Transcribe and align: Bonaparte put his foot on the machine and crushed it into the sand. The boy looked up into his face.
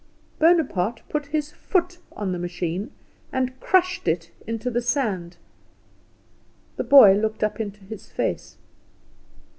Bonaparte 0.39 1.03
put 1.09 1.27
his 1.27 1.51
foot 1.51 1.99
on 2.13 2.31
the 2.31 2.39
machine 2.39 2.89
and 3.31 3.59
crushed 3.59 4.07
it 4.07 4.31
into 4.47 4.71
the 4.71 4.81
sand. 4.81 5.37
The 6.77 6.83
boy 6.83 7.13
looked 7.13 7.43
up 7.43 7.59
into 7.59 7.81
his 7.83 8.07
face. 8.07 8.57